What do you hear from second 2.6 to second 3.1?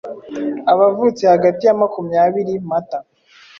Mata